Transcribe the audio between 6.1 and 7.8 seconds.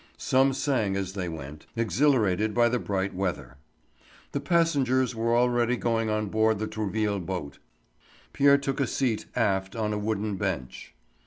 board the Trouville boat;